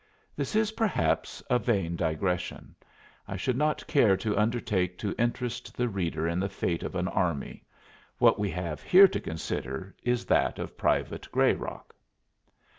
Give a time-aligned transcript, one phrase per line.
[0.35, 2.73] This is perhaps a vain digression.
[3.27, 7.07] I should not care to undertake to interest the reader in the fate of an
[7.07, 7.65] army;
[8.17, 11.93] what we have here to consider is that of Private Grayrock.